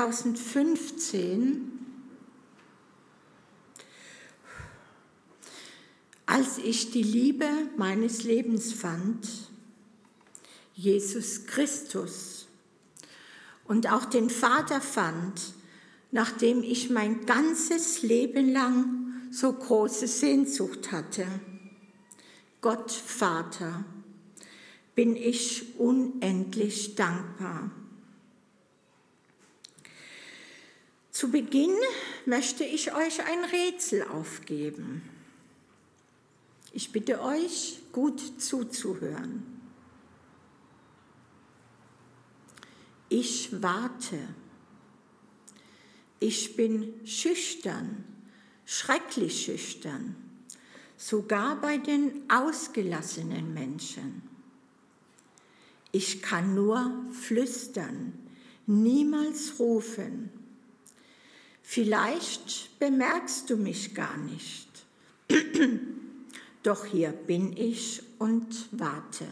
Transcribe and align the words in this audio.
2015, 0.00 1.72
als 6.24 6.56
ich 6.56 6.90
die 6.90 7.02
Liebe 7.02 7.46
meines 7.76 8.24
Lebens 8.24 8.72
fand, 8.72 9.28
Jesus 10.74 11.44
Christus, 11.44 12.48
und 13.64 13.92
auch 13.92 14.06
den 14.06 14.30
Vater 14.30 14.80
fand, 14.80 15.52
nachdem 16.12 16.62
ich 16.62 16.88
mein 16.88 17.26
ganzes 17.26 18.00
Leben 18.00 18.50
lang 18.52 19.12
so 19.30 19.52
große 19.52 20.06
Sehnsucht 20.06 20.92
hatte. 20.92 21.26
Gott 22.62 22.90
Vater, 22.90 23.84
bin 24.94 25.14
ich 25.14 25.78
unendlich 25.78 26.94
dankbar. 26.94 27.70
Zu 31.20 31.30
Beginn 31.30 31.76
möchte 32.24 32.64
ich 32.64 32.94
euch 32.94 33.22
ein 33.22 33.44
Rätsel 33.44 34.04
aufgeben. 34.04 35.02
Ich 36.72 36.92
bitte 36.92 37.20
euch, 37.20 37.78
gut 37.92 38.40
zuzuhören. 38.40 39.42
Ich 43.10 43.50
warte. 43.60 44.16
Ich 46.20 46.56
bin 46.56 46.94
schüchtern, 47.04 48.02
schrecklich 48.64 49.44
schüchtern, 49.44 50.16
sogar 50.96 51.60
bei 51.60 51.76
den 51.76 52.30
ausgelassenen 52.30 53.52
Menschen. 53.52 54.22
Ich 55.92 56.22
kann 56.22 56.54
nur 56.54 57.04
flüstern, 57.10 58.14
niemals 58.64 59.58
rufen. 59.58 60.39
Vielleicht 61.72 62.80
bemerkst 62.80 63.48
du 63.48 63.56
mich 63.56 63.94
gar 63.94 64.16
nicht. 64.16 64.66
Doch 66.64 66.84
hier 66.84 67.12
bin 67.12 67.56
ich 67.56 68.02
und 68.18 68.66
warte. 68.72 69.24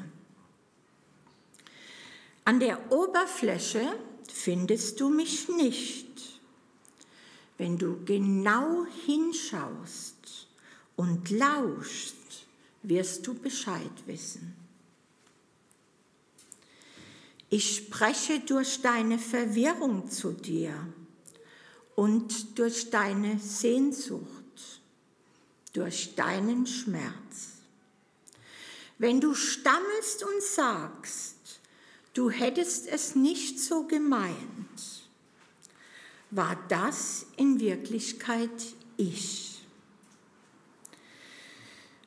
An 2.44 2.60
der 2.60 2.92
Oberfläche 2.92 3.92
findest 4.32 5.00
du 5.00 5.08
mich 5.08 5.48
nicht. 5.48 6.06
Wenn 7.56 7.76
du 7.76 8.04
genau 8.04 8.86
hinschaust 9.04 10.46
und 10.94 11.30
lauschst, 11.30 12.46
wirst 12.84 13.26
du 13.26 13.34
Bescheid 13.34 14.06
wissen. 14.06 14.54
Ich 17.50 17.78
spreche 17.78 18.38
durch 18.38 18.80
deine 18.80 19.18
Verwirrung 19.18 20.08
zu 20.08 20.30
dir 20.30 20.72
und 21.98 22.56
durch 22.60 22.90
deine 22.90 23.40
Sehnsucht, 23.40 24.22
durch 25.72 26.14
deinen 26.14 26.64
Schmerz. 26.64 27.56
Wenn 28.98 29.20
du 29.20 29.34
stammelst 29.34 30.22
und 30.22 30.40
sagst, 30.40 31.58
du 32.14 32.30
hättest 32.30 32.86
es 32.86 33.16
nicht 33.16 33.58
so 33.58 33.82
gemeint, 33.82 34.36
war 36.30 36.56
das 36.68 37.26
in 37.36 37.58
Wirklichkeit 37.58 38.76
ich. 38.96 39.66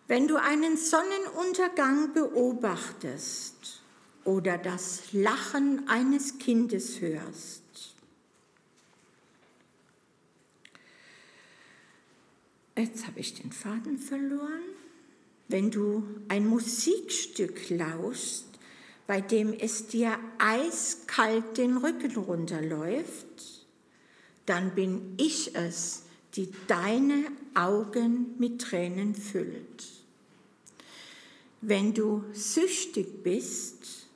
Wenn 0.07 0.29
du 0.29 0.37
einen 0.37 0.77
Sonnenuntergang 0.77 2.13
beobachtest, 2.13 3.81
oder 4.23 4.57
das 4.57 5.13
Lachen 5.13 5.87
eines 5.89 6.37
Kindes 6.37 7.01
hörst. 7.01 7.60
Jetzt 12.81 13.05
habe 13.05 13.19
ich 13.19 13.35
den 13.35 13.51
Faden 13.51 13.99
verloren. 13.99 14.63
Wenn 15.47 15.69
du 15.69 16.03
ein 16.29 16.47
Musikstück 16.47 17.69
lauschst, 17.69 18.47
bei 19.05 19.21
dem 19.21 19.53
es 19.53 19.85
dir 19.85 20.17
eiskalt 20.39 21.59
den 21.59 21.77
Rücken 21.77 22.15
runterläuft, 22.15 23.67
dann 24.47 24.73
bin 24.73 25.13
ich 25.17 25.55
es, 25.55 26.05
die 26.33 26.49
deine 26.65 27.25
Augen 27.53 28.33
mit 28.39 28.61
Tränen 28.61 29.13
füllt. 29.13 29.85
Wenn 31.61 31.93
du 31.93 32.23
süchtig 32.33 33.21
bist, 33.21 34.07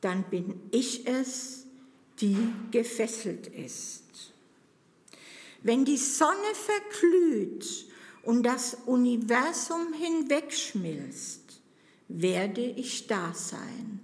dann 0.00 0.24
bin 0.24 0.60
ich 0.72 1.06
es, 1.06 1.64
die 2.20 2.36
gefesselt 2.72 3.46
ist. 3.46 4.02
Wenn 5.62 5.84
die 5.84 5.98
Sonne 5.98 6.54
verglüht 6.54 7.86
und 8.22 8.42
das 8.42 8.76
Universum 8.86 9.92
hinwegschmilzt, 9.92 11.60
werde 12.08 12.62
ich 12.62 13.06
da 13.06 13.32
sein. 13.34 14.00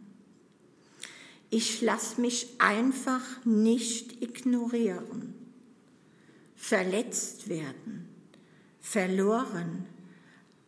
Ich 1.51 1.81
lasse 1.81 2.21
mich 2.21 2.49
einfach 2.59 3.45
nicht 3.45 4.23
ignorieren, 4.23 5.35
verletzt 6.57 7.49
werden, 7.49 8.09
verloren, 8.81 9.87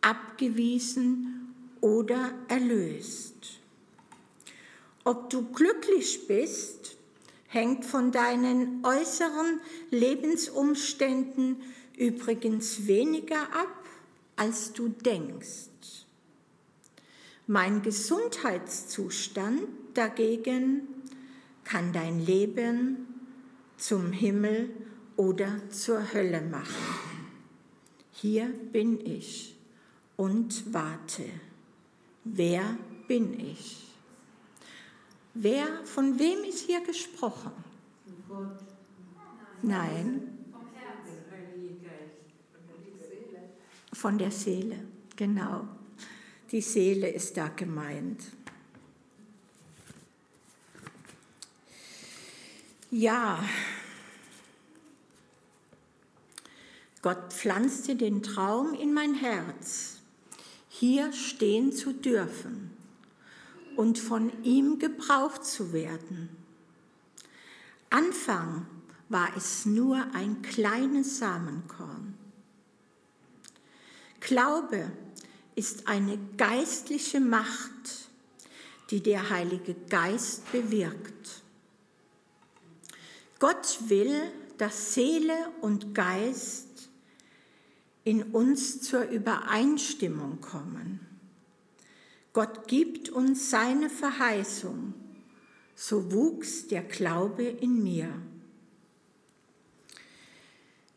abgewiesen 0.01 1.53
oder 1.81 2.31
erlöst. 2.47 3.59
Ob 5.03 5.29
du 5.29 5.43
glücklich 5.51 6.27
bist, 6.27 6.97
hängt 7.47 7.83
von 7.83 8.11
deinen 8.11 8.85
äußeren 8.85 9.59
Lebensumständen 9.89 11.57
übrigens 11.99 12.87
weniger 12.87 13.43
ab, 13.53 13.85
als 14.35 14.73
du 14.73 14.87
denkst. 14.87 15.67
Mein 17.45 17.81
Gesundheitszustand 17.81 19.61
dagegen 19.93 20.87
kann 21.63 21.91
dein 21.93 22.25
Leben 22.25 23.07
zum 23.77 24.11
Himmel 24.11 24.69
oder 25.17 25.59
zur 25.69 26.13
Hölle 26.13 26.41
machen. 26.41 26.99
Hier 28.11 28.47
bin 28.71 29.05
ich 29.05 29.55
und 30.15 30.73
warte. 30.73 31.25
Wer 32.23 32.77
bin 33.07 33.39
ich? 33.39 33.87
Wer, 35.33 35.67
von 35.85 36.17
wem 36.19 36.43
ist 36.43 36.65
hier 36.65 36.81
gesprochen? 36.81 37.51
Nein. 39.61 40.28
Von 43.99 44.17
der 44.17 44.31
Seele, 44.31 44.79
genau. 45.17 45.67
Die 46.53 46.61
Seele 46.61 47.09
ist 47.09 47.35
da 47.35 47.49
gemeint. 47.49 48.23
Ja, 52.91 53.43
Gott 57.01 57.33
pflanzte 57.33 57.97
den 57.97 58.23
Traum 58.23 58.73
in 58.73 58.93
mein 58.93 59.15
Herz, 59.15 59.97
hier 60.69 61.11
stehen 61.11 61.73
zu 61.73 61.91
dürfen 61.91 62.71
und 63.75 63.99
von 63.99 64.31
ihm 64.45 64.79
gebraucht 64.79 65.43
zu 65.43 65.73
werden. 65.73 66.29
Anfang 67.89 68.65
war 69.09 69.35
es 69.35 69.65
nur 69.65 69.97
ein 70.13 70.41
kleines 70.41 71.17
Samenkorn. 71.17 72.08
Glaube 74.19 74.91
ist 75.55 75.87
eine 75.87 76.17
geistliche 76.37 77.19
Macht, 77.19 78.09
die 78.89 79.01
der 79.01 79.29
Heilige 79.29 79.75
Geist 79.89 80.51
bewirkt. 80.51 81.41
Gott 83.39 83.79
will, 83.87 84.21
dass 84.57 84.93
Seele 84.93 85.51
und 85.61 85.95
Geist 85.95 86.89
in 88.03 88.23
uns 88.23 88.81
zur 88.81 89.03
Übereinstimmung 89.03 90.41
kommen. 90.41 90.99
Gott 92.33 92.67
gibt 92.67 93.09
uns 93.09 93.49
seine 93.49 93.89
Verheißung, 93.89 94.93
so 95.75 96.11
wuchs 96.11 96.67
der 96.67 96.83
Glaube 96.83 97.43
in 97.43 97.83
mir. 97.83 98.09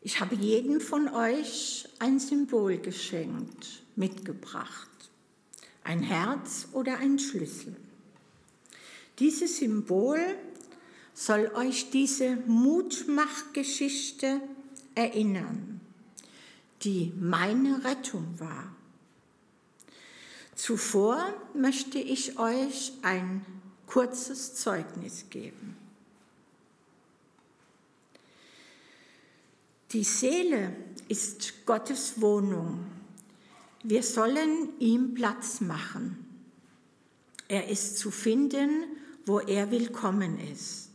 Ich 0.05 0.19
habe 0.19 0.35
jedem 0.35 0.81
von 0.81 1.07
euch 1.07 1.87
ein 1.99 2.19
Symbol 2.19 2.77
geschenkt, 2.77 3.83
mitgebracht, 3.95 4.89
ein 5.85 6.03
Herz 6.03 6.67
oder 6.73 6.97
ein 6.97 7.19
Schlüssel. 7.19 7.73
Dieses 9.19 9.59
Symbol 9.59 10.19
soll 11.13 11.49
euch 11.55 11.89
diese 11.89 12.35
Mutmachgeschichte 12.47 14.41
erinnern, 14.93 15.79
die 16.83 17.13
meine 17.17 17.85
Rettung 17.85 18.27
war. 18.39 18.75
Zuvor 20.53 21.33
möchte 21.53 21.99
ich 21.99 22.37
euch 22.37 22.91
ein 23.03 23.45
kurzes 23.87 24.55
Zeugnis 24.55 25.29
geben. 25.29 25.77
Die 29.93 30.03
Seele 30.03 30.75
ist 31.07 31.67
Gottes 31.67 32.19
Wohnung. 32.19 32.83
Wir 33.83 34.01
sollen 34.01 34.69
ihm 34.79 35.13
Platz 35.13 35.61
machen. 35.61 36.17
Er 37.47 37.69
ist 37.69 37.99
zu 37.99 38.09
finden, 38.09 38.85
wo 39.27 39.39
er 39.39 39.69
willkommen 39.69 40.39
ist. 40.51 40.89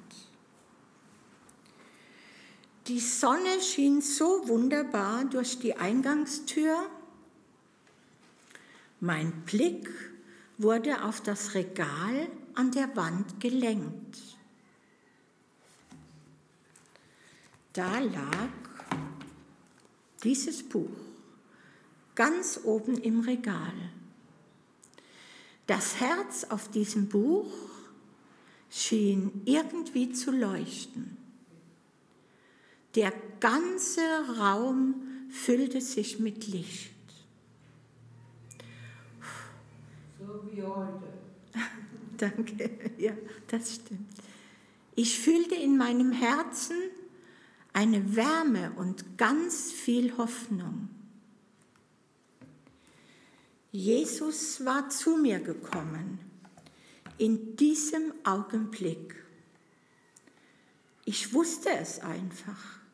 Die 2.88 3.00
Sonne 3.00 3.62
schien 3.62 4.00
so 4.02 4.48
wunderbar 4.48 5.26
durch 5.26 5.58
die 5.58 5.76
Eingangstür. 5.76 6.88
Mein 9.00 9.32
Blick 9.46 9.90
wurde 10.60 11.04
auf 11.04 11.22
das 11.22 11.56
Regal 11.56 12.28
an 12.54 12.70
der 12.70 12.96
Wand 12.96 13.40
gelenkt. 13.40 14.20
Da 17.74 18.00
lag 18.00 18.50
dieses 20.24 20.62
Buch 20.62 20.90
ganz 22.14 22.60
oben 22.64 23.00
im 23.00 23.22
Regal. 23.22 23.74
Das 25.66 26.00
Herz 26.00 26.44
auf 26.46 26.70
diesem 26.70 27.10
Buch 27.10 27.52
schien 28.70 29.42
irgendwie 29.46 30.12
zu 30.14 30.30
leuchten. 30.30 31.25
Der 32.96 33.12
ganze 33.42 34.02
Raum 34.40 34.96
füllte 35.30 35.82
sich 35.82 36.20
mit 36.20 36.48
Licht. 36.48 36.94
So 40.18 40.50
wie 40.52 40.64
heute. 40.64 41.14
Danke, 42.18 42.70
ja, 42.98 43.12
das 43.48 43.76
stimmt. 43.76 44.10
Ich 44.96 45.20
fühlte 45.20 45.56
in 45.56 45.76
meinem 45.78 46.14
Herzen 46.14 46.78
eine 47.74 48.16
Wärme 48.16 48.72
und 48.78 49.18
ganz 49.18 49.74
viel 49.74 50.16
Hoffnung. 50.18 50.88
Jesus 53.74 54.64
war 54.64 54.90
zu 54.90 55.18
mir 55.18 55.40
gekommen 55.40 56.20
in 57.18 57.58
diesem 57.58 58.14
Augenblick. 58.24 59.16
Ich 61.04 61.34
wusste 61.34 61.70
es 61.72 62.00
einfach. 62.00 62.85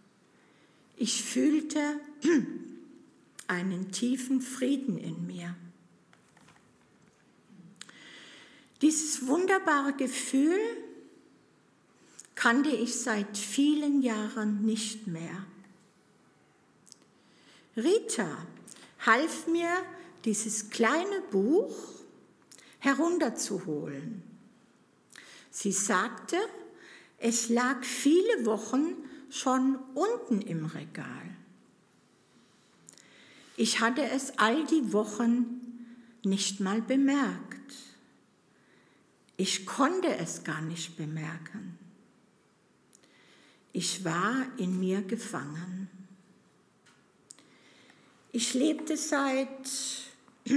Ich 1.02 1.24
fühlte 1.24 2.00
einen 3.48 3.92
tiefen 3.92 4.40
Frieden 4.40 5.00
in 5.00 5.26
mir. 5.26 5.56
Dieses 8.84 9.26
wunderbare 9.26 9.94
Gefühl 9.94 10.60
kannte 12.36 12.70
ich 12.70 12.94
seit 12.94 13.36
vielen 13.36 14.04
Jahren 14.04 14.64
nicht 14.64 15.08
mehr. 15.08 15.44
Rita 17.76 18.38
half 19.04 19.48
mir, 19.48 19.72
dieses 20.24 20.70
kleine 20.70 21.22
Buch 21.32 21.76
herunterzuholen. 22.78 24.22
Sie 25.50 25.72
sagte, 25.72 26.38
es 27.18 27.50
lag 27.50 27.84
viele 27.84 28.46
Wochen 28.46 29.10
schon 29.32 29.80
unten 29.96 30.42
im 30.42 30.66
Regal. 30.66 31.36
Ich 33.56 33.80
hatte 33.80 34.04
es 34.04 34.38
all 34.38 34.66
die 34.66 34.94
Wochen 34.94 35.62
nicht 36.24 36.60
mal 36.60 36.82
bemerkt. 36.82 37.74
Ich 39.38 39.66
konnte 39.66 40.16
es 40.18 40.44
gar 40.44 40.62
nicht 40.62 40.98
bemerken. 40.98 41.78
Ich 43.74 44.04
war 44.04 44.46
in 44.58 44.80
mir 44.80 45.02
gefangen. 45.02 45.90
Ich 48.34 48.54
lebte 48.54 48.98
seit 48.98 49.70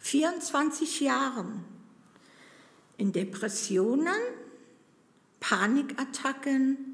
24 0.00 1.00
Jahren 1.00 1.64
in 2.96 3.12
Depressionen, 3.12 4.14
Panikattacken, 5.40 6.93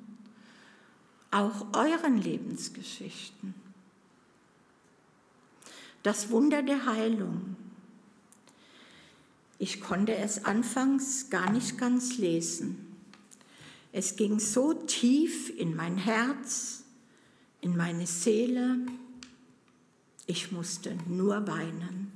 auch 1.32 1.74
euren 1.74 2.18
Lebensgeschichten. 2.18 3.63
Das 6.04 6.30
Wunder 6.30 6.62
der 6.62 6.86
Heilung. 6.86 7.56
Ich 9.58 9.80
konnte 9.80 10.16
es 10.16 10.44
anfangs 10.44 11.30
gar 11.30 11.50
nicht 11.50 11.78
ganz 11.78 12.18
lesen. 12.18 12.98
Es 13.94 14.18
ging 14.18 14.40
so 14.40 14.74
tief 14.74 15.58
in 15.58 15.76
mein 15.76 15.98
Herz, 15.98 16.84
in 17.62 17.78
meine 17.78 18.06
Seele, 18.06 18.80
ich 20.26 20.52
musste 20.52 20.98
nur 21.08 21.48
weinen. 21.48 22.12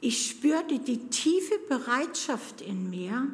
Ich 0.00 0.28
spürte 0.28 0.80
die 0.80 1.08
tiefe 1.08 1.58
Bereitschaft 1.68 2.60
in 2.60 2.90
mir, 2.90 3.28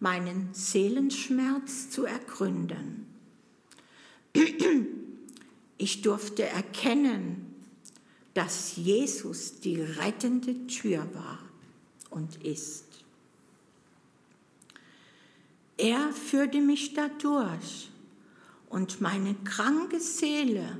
meinen 0.00 0.48
Seelenschmerz 0.52 1.90
zu 1.90 2.06
ergründen. 2.06 3.06
Ich 5.76 6.02
durfte 6.02 6.44
erkennen, 6.44 7.54
dass 8.34 8.76
Jesus 8.76 9.60
die 9.60 9.80
rettende 9.80 10.66
Tür 10.66 11.06
war 11.14 11.38
und 12.10 12.44
ist. 12.44 12.84
Er 15.76 16.12
führte 16.12 16.60
mich 16.60 16.94
dadurch 16.94 17.90
und 18.68 19.00
meine 19.00 19.34
kranke 19.44 20.00
Seele 20.00 20.78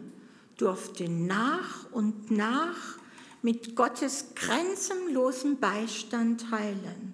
durfte 0.57 1.09
nach 1.09 1.91
und 1.91 2.31
nach 2.31 2.99
mit 3.43 3.77
Gottes 3.77 4.35
grenzenlosem 4.35 5.59
Beistand 5.59 6.51
heilen. 6.51 7.13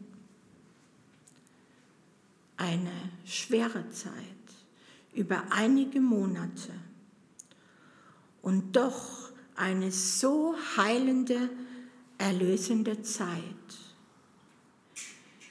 Eine 2.57 2.93
schwere 3.25 3.91
Zeit 3.91 4.13
über 5.15 5.43
einige 5.51 6.01
Monate 6.01 6.73
und 8.43 8.77
doch 8.77 9.31
eine 9.55 9.93
so 9.93 10.55
heilende, 10.77 11.51
erlösende 12.19 13.03
Zeit. 13.03 13.39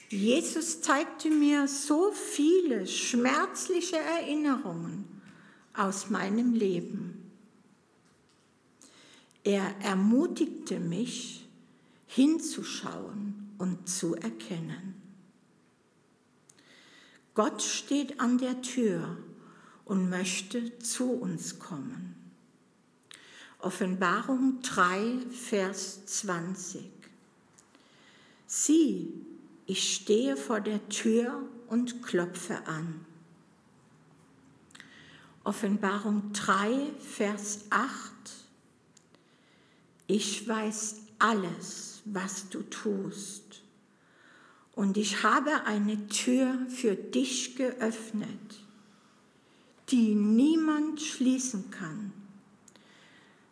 Jesus 0.09 0.81
zeigte 0.81 1.29
mir 1.29 1.67
so 1.67 2.11
viele 2.11 2.87
schmerzliche 2.87 3.97
Erinnerungen 3.97 5.05
aus 5.75 6.09
meinem 6.09 6.53
Leben. 6.53 7.31
Er 9.43 9.75
ermutigte 9.81 10.79
mich, 10.79 11.47
hinzuschauen 12.07 13.53
und 13.59 13.87
zu 13.87 14.15
erkennen. 14.15 14.99
Gott 17.35 17.61
steht 17.61 18.19
an 18.19 18.39
der 18.39 18.61
Tür 18.63 19.17
und 19.85 20.09
möchte 20.09 20.79
zu 20.79 21.11
uns 21.11 21.59
kommen. 21.59 22.18
Offenbarung 23.61 24.61
3, 24.61 25.19
Vers 25.31 26.05
20. 26.05 26.81
Sieh, 28.47 29.13
ich 29.65 29.95
stehe 29.95 30.37
vor 30.37 30.61
der 30.61 30.87
Tür 30.87 31.43
und 31.67 32.01
klopfe 32.01 32.65
an. 32.67 33.05
Offenbarung 35.43 36.31
3, 36.31 36.89
Vers 36.99 37.65
8. 37.69 37.91
Ich 40.07 40.47
weiß 40.47 41.01
alles, 41.19 42.01
was 42.05 42.47
du 42.47 42.61
tust. 42.61 43.61
Und 44.71 44.95
ich 44.95 45.23
habe 45.23 45.65
eine 45.65 46.07
Tür 46.07 46.57
für 46.69 46.95
dich 46.95 47.57
geöffnet, 47.57 48.63
die 49.89 50.15
niemand 50.15 51.01
schließen 51.01 51.69
kann 51.71 52.13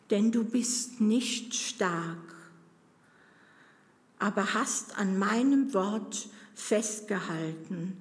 denn 0.09 0.31
du 0.31 0.43
bist 0.43 1.01
nicht 1.01 1.53
stark, 1.53 2.35
aber 4.19 4.53
hast 4.53 4.97
an 4.97 5.19
meinem 5.19 5.73
Wort 5.73 6.29
festgehalten 6.55 7.97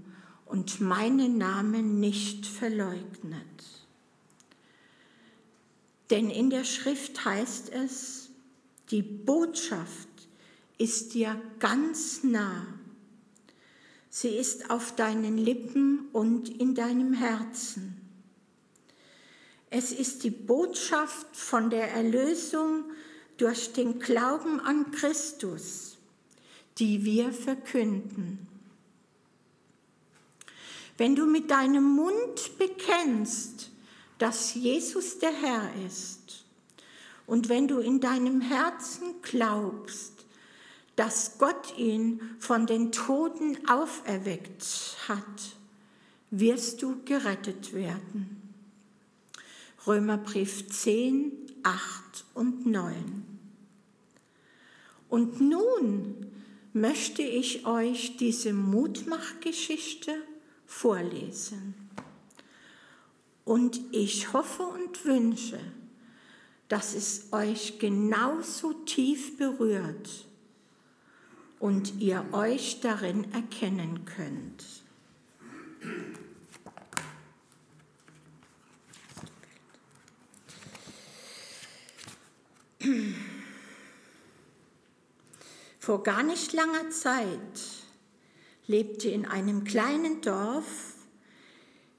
und 0.47 0.81
meinen 0.81 1.39
Namen 1.39 2.01
nicht 2.01 2.47
verleugnet. 2.47 3.43
Denn 6.11 6.31
in 6.31 6.51
der 6.51 6.65
Schrift 6.65 7.25
heißt 7.25 7.73
es, 7.73 8.31
die 8.91 9.03
Botschaft 9.03 10.09
ist 10.79 11.15
dir 11.15 11.41
ganz 11.59 12.23
nah. 12.23 12.67
Sie 14.09 14.29
ist 14.29 14.71
auf 14.71 14.95
deinen 14.95 15.37
Lippen 15.37 16.09
und 16.13 16.49
in 16.49 16.75
deinem 16.75 17.13
Herzen. 17.13 17.96
Es 19.79 19.93
ist 19.93 20.25
die 20.25 20.31
Botschaft 20.31 21.37
von 21.37 21.69
der 21.69 21.93
Erlösung 21.93 22.85
durch 23.37 23.75
den 23.75 23.99
Glauben 23.99 24.59
an 24.59 24.91
Christus, 24.91 25.99
die 26.79 27.05
wir 27.05 27.31
verkünden. 27.31 28.49
Wenn 30.97 31.15
du 31.15 31.27
mit 31.27 31.51
deinem 31.51 31.85
Mund 31.85 32.57
bekennst, 32.57 33.69
dass 34.17 34.55
Jesus 34.55 35.19
der 35.19 35.35
Herr 35.35 35.69
ist, 35.87 36.47
und 37.27 37.51
wenn 37.51 37.69
du 37.69 37.81
in 37.81 38.01
deinem 38.01 38.41
Herzen 38.41 39.17
glaubst, 39.21 40.25
dass 40.95 41.37
Gott 41.37 41.77
ihn 41.77 42.23
von 42.39 42.67
den 42.67 42.93
Toten 42.93 43.59
auferweckt 43.69 44.97
hat, 45.07 45.59
wirst 46.31 46.81
du 46.81 47.03
gerettet 47.05 47.75
werden. 47.75 48.36
Römerbrief 49.87 50.69
10, 50.69 51.33
8 51.63 52.25
und 52.35 52.67
9. 52.67 53.25
Und 55.09 55.41
nun 55.41 56.27
möchte 56.73 57.23
ich 57.23 57.67
euch 57.67 58.17
diese 58.17 58.53
Mutmachgeschichte 58.53 60.13
vorlesen. 60.67 61.75
Und 63.45 63.81
ich 63.93 64.33
hoffe 64.33 64.65
und 64.65 65.05
wünsche, 65.05 65.61
dass 66.69 66.95
es 66.95 67.33
euch 67.33 67.79
genauso 67.79 68.73
tief 68.73 69.39
berührt 69.39 70.27
und 71.61 72.01
ihr 72.01 72.27
euch 72.33 72.81
darin 72.81 73.33
erkennen 73.33 74.05
könnt. 74.05 74.65
Vor 85.79 86.03
gar 86.03 86.23
nicht 86.23 86.53
langer 86.53 86.91
Zeit 86.91 87.61
lebte 88.67 89.09
in 89.09 89.25
einem 89.25 89.65
kleinen 89.65 90.21
Dorf 90.21 90.95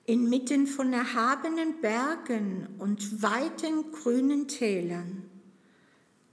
inmitten 0.06 0.68
von 0.68 0.92
erhabenen 0.94 1.82
Bergen 1.82 2.68
und 2.80 3.22
weiten 3.22 3.92
grünen 3.92 4.48
Tälern 4.48 5.30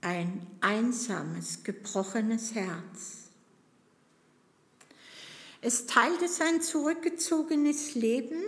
ein 0.01 0.45
einsames, 0.61 1.63
gebrochenes 1.63 2.53
Herz. 2.53 3.29
Es 5.61 5.87
teilte 5.87 6.27
sein 6.27 6.61
zurückgezogenes 6.61 7.95
Leben 7.95 8.43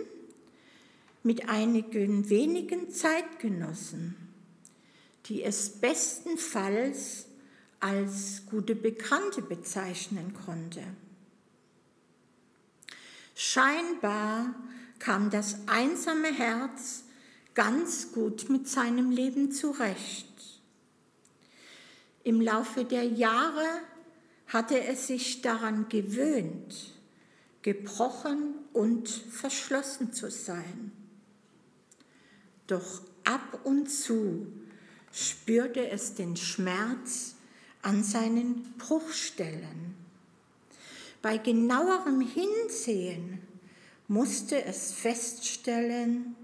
mit 1.22 1.48
einigen 1.48 2.30
wenigen 2.30 2.90
Zeitgenossen 2.90 4.27
die 5.28 5.42
es 5.42 5.70
bestenfalls 5.70 7.26
als 7.80 8.42
gute 8.46 8.74
Bekannte 8.74 9.42
bezeichnen 9.42 10.34
konnte. 10.34 10.82
Scheinbar 13.34 14.54
kam 14.98 15.30
das 15.30 15.58
einsame 15.66 16.32
Herz 16.32 17.04
ganz 17.54 18.12
gut 18.12 18.48
mit 18.48 18.68
seinem 18.68 19.10
Leben 19.10 19.52
zurecht. 19.52 20.26
Im 22.24 22.40
Laufe 22.40 22.84
der 22.84 23.04
Jahre 23.04 23.66
hatte 24.48 24.82
es 24.84 25.06
sich 25.06 25.42
daran 25.42 25.88
gewöhnt, 25.88 26.94
gebrochen 27.62 28.54
und 28.72 29.08
verschlossen 29.08 30.12
zu 30.12 30.30
sein. 30.30 30.92
Doch 32.66 33.02
ab 33.24 33.60
und 33.64 33.88
zu 33.88 34.46
spürte 35.12 35.88
es 35.90 36.14
den 36.14 36.36
Schmerz 36.36 37.34
an 37.82 38.02
seinen 38.02 38.74
Bruchstellen. 38.78 39.94
Bei 41.22 41.38
genauerem 41.38 42.20
Hinsehen 42.20 43.40
musste 44.06 44.64
es 44.64 44.92
feststellen, 44.92 46.36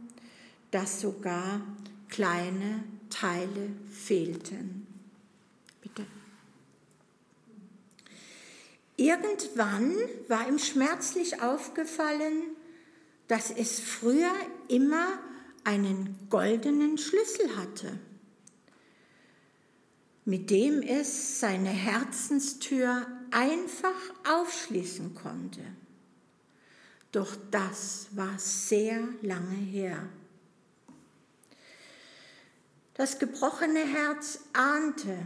dass 0.71 1.01
sogar 1.01 1.61
kleine 2.09 2.85
Teile 3.11 3.71
fehlten. 3.91 4.87
Bitte. 5.81 6.05
Irgendwann 8.97 9.95
war 10.29 10.49
ihm 10.49 10.59
schmerzlich 10.59 11.41
aufgefallen, 11.43 12.43
dass 13.29 13.51
es 13.51 13.81
früher 13.81 14.33
immer 14.69 15.19
einen 15.65 16.19
goldenen 16.31 16.99
Schlüssel 16.99 17.57
hatte, 17.57 17.99
mit 20.25 20.51
dem 20.51 20.83
es 20.83 21.41
seine 21.41 21.71
Herzenstür 21.71 23.07
einfach 23.31 23.91
aufschließen 24.29 25.15
konnte. 25.15 25.61
Doch 27.13 27.37
das 27.51 28.09
war 28.13 28.39
sehr 28.39 29.07
lange 29.23 29.57
her. 29.57 30.09
Das 32.95 33.19
gebrochene 33.19 33.85
Herz 33.85 34.41
ahnte, 34.53 35.19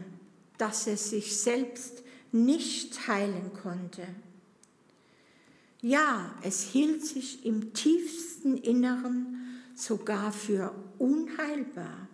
dass 0.56 0.86
es 0.86 1.10
sich 1.10 1.38
selbst 1.40 2.02
nicht 2.32 3.06
heilen 3.06 3.52
konnte. 3.62 4.06
Ja, 5.80 6.34
es 6.42 6.62
hielt 6.62 7.04
sich 7.04 7.46
im 7.46 7.72
tiefsten 7.72 8.56
Inneren 8.56 9.62
sogar 9.74 10.32
für 10.32 10.74
unheilbar. 10.98 12.07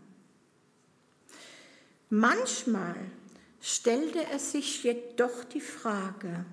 Manchmal 2.16 2.94
stellte 3.60 4.24
es 4.32 4.52
sich 4.52 4.84
jedoch 4.84 5.42
die 5.42 5.60
Frage, 5.60 6.44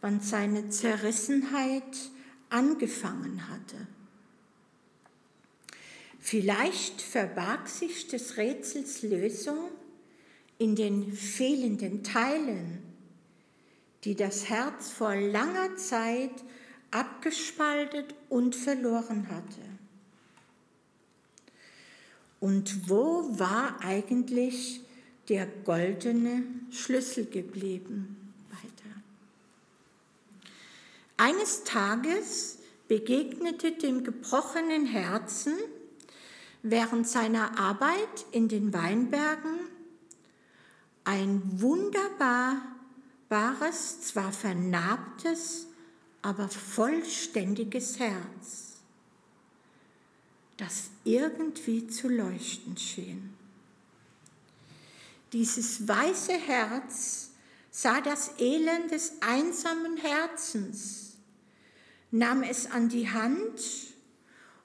wann 0.00 0.20
seine 0.20 0.70
Zerrissenheit 0.70 2.10
angefangen 2.50 3.48
hatte. 3.48 3.86
Vielleicht 6.18 7.00
verbarg 7.00 7.68
sich 7.68 8.08
des 8.08 8.38
Rätsels 8.38 9.02
Lösung 9.02 9.68
in 10.58 10.74
den 10.74 11.12
fehlenden 11.12 12.02
Teilen, 12.02 12.82
die 14.02 14.16
das 14.16 14.48
Herz 14.48 14.90
vor 14.90 15.14
langer 15.14 15.76
Zeit 15.76 16.42
abgespaltet 16.90 18.16
und 18.28 18.56
verloren 18.56 19.28
hatte. 19.30 19.75
Und 22.40 22.88
wo 22.88 23.38
war 23.38 23.80
eigentlich 23.80 24.80
der 25.28 25.46
goldene 25.46 26.42
Schlüssel 26.70 27.26
geblieben? 27.26 28.32
Weiter. 28.50 29.02
Eines 31.16 31.64
Tages 31.64 32.58
begegnete 32.88 33.72
dem 33.72 34.04
gebrochenen 34.04 34.86
Herzen 34.86 35.54
während 36.62 37.08
seiner 37.08 37.58
Arbeit 37.58 38.26
in 38.32 38.48
den 38.48 38.72
Weinbergen 38.72 39.58
ein 41.04 41.40
wunderbares, 41.60 42.60
zwar 44.00 44.32
vernarbtes, 44.32 45.68
aber 46.22 46.48
vollständiges 46.48 48.00
Herz, 48.00 48.65
das 50.56 50.90
irgendwie 51.04 51.86
zu 51.86 52.08
leuchten 52.08 52.76
schien. 52.76 53.34
Dieses 55.32 55.86
weiße 55.86 56.32
Herz 56.32 57.30
sah 57.70 58.00
das 58.00 58.38
Elend 58.38 58.90
des 58.90 59.12
einsamen 59.20 59.96
Herzens, 59.98 61.16
nahm 62.10 62.42
es 62.42 62.70
an 62.70 62.88
die 62.88 63.10
Hand 63.10 63.60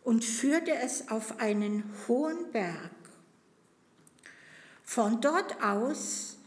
und 0.03 0.23
führte 0.23 0.73
es 0.75 1.09
auf 1.09 1.39
einen 1.39 1.83
hohen 2.07 2.51
Berg. 2.51 2.91
Von 4.83 5.19
dort 5.21 5.61
aus 5.63 6.37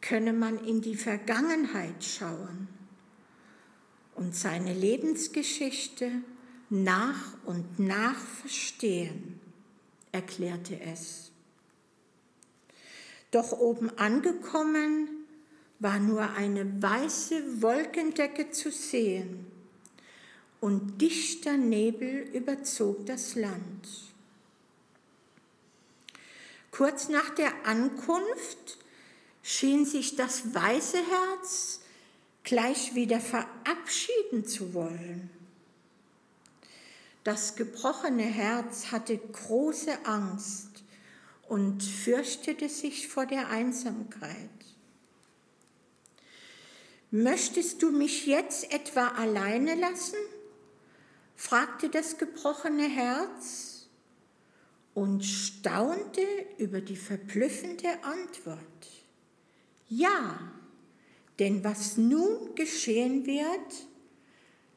könne 0.00 0.32
man 0.32 0.64
in 0.64 0.80
die 0.80 0.96
Vergangenheit 0.96 2.02
schauen 2.02 2.68
und 4.14 4.34
seine 4.34 4.74
Lebensgeschichte 4.74 6.10
nach 6.70 7.34
und 7.44 7.78
nach 7.78 8.16
verstehen, 8.16 9.40
erklärte 10.12 10.80
es. 10.80 11.30
Doch 13.32 13.52
oben 13.52 13.90
angekommen 13.98 15.08
war 15.80 15.98
nur 15.98 16.30
eine 16.30 16.82
weiße 16.82 17.62
Wolkendecke 17.62 18.50
zu 18.50 18.70
sehen 18.70 19.46
und 20.60 21.00
dichter 21.00 21.56
Nebel 21.56 22.28
überzog 22.32 23.06
das 23.06 23.34
Land. 23.34 23.88
Kurz 26.70 27.08
nach 27.08 27.30
der 27.30 27.66
Ankunft 27.66 28.78
schien 29.42 29.84
sich 29.84 30.16
das 30.16 30.54
weiße 30.54 30.98
Herz 30.98 31.80
gleich 32.44 32.94
wieder 32.94 33.20
verabschieden 33.20 34.46
zu 34.46 34.74
wollen. 34.74 35.39
Das 37.24 37.54
gebrochene 37.54 38.22
Herz 38.22 38.92
hatte 38.92 39.18
große 39.18 40.06
Angst 40.06 40.82
und 41.48 41.82
fürchtete 41.82 42.68
sich 42.68 43.08
vor 43.08 43.26
der 43.26 43.48
Einsamkeit. 43.48 44.48
Möchtest 47.10 47.82
du 47.82 47.90
mich 47.90 48.26
jetzt 48.26 48.72
etwa 48.72 49.08
alleine 49.08 49.74
lassen? 49.74 50.16
fragte 51.36 51.88
das 51.88 52.18
gebrochene 52.18 52.88
Herz 52.88 53.88
und 54.94 55.24
staunte 55.24 56.22
über 56.58 56.80
die 56.80 56.96
verblüffende 56.96 58.04
Antwort. 58.04 58.58
Ja, 59.88 60.52
denn 61.38 61.64
was 61.64 61.96
nun 61.96 62.54
geschehen 62.54 63.26
wird, 63.26 63.86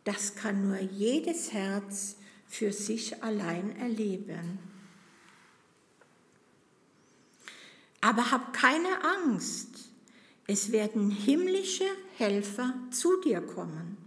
das 0.06 0.36
kann 0.36 0.68
nur 0.68 0.80
jedes 0.80 1.52
Herz 1.54 2.16
für 2.54 2.72
sich 2.72 3.24
allein 3.24 3.76
erleben. 3.78 4.60
Aber 8.00 8.30
hab 8.30 8.54
keine 8.54 9.04
Angst, 9.04 9.90
es 10.46 10.72
werden 10.72 11.10
himmlische 11.10 11.88
Helfer 12.16 12.76
zu 12.92 13.20
dir 13.22 13.42
kommen. 13.42 13.98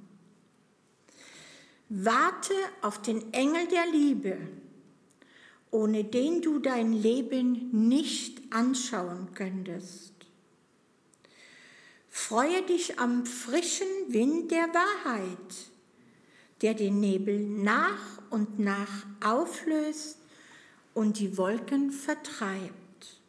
Warte 1.88 2.54
auf 2.82 3.02
den 3.02 3.32
Engel 3.32 3.66
der 3.66 3.86
Liebe, 3.90 4.38
ohne 5.72 6.04
den 6.04 6.40
du 6.40 6.60
dein 6.60 6.92
Leben 6.92 7.88
nicht 7.88 8.40
anschauen 8.54 9.34
könntest. 9.34 10.12
Freue 12.08 12.62
dich 12.62 13.00
am 13.00 13.26
frischen 13.26 13.88
Wind 14.06 14.52
der 14.52 14.68
Wahrheit, 14.72 15.72
der 16.66 16.74
den 16.74 16.98
Nebel 16.98 17.38
nach 17.38 18.20
und 18.28 18.58
nach 18.58 19.06
auflöst 19.24 20.18
und 20.94 21.20
die 21.20 21.38
Wolken 21.38 21.92
vertreibt. 21.92 23.20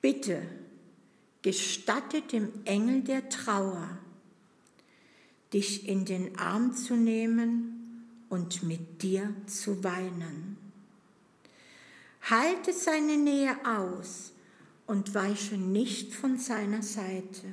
Bitte 0.00 0.40
gestatte 1.42 2.22
dem 2.22 2.52
Engel 2.64 3.02
der 3.02 3.28
Trauer, 3.28 3.98
dich 5.52 5.88
in 5.88 6.04
den 6.04 6.38
Arm 6.38 6.76
zu 6.76 6.94
nehmen 6.94 8.04
und 8.28 8.62
mit 8.62 9.02
dir 9.02 9.34
zu 9.46 9.82
weinen. 9.82 10.56
Halte 12.22 12.72
seine 12.72 13.16
Nähe 13.16 13.56
aus 13.66 14.32
und 14.86 15.12
weiche 15.12 15.56
nicht 15.56 16.14
von 16.14 16.38
seiner 16.38 16.82
Seite. 16.82 17.48